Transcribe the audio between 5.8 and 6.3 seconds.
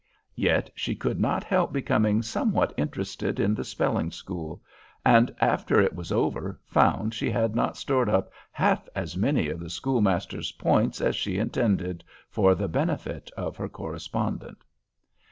was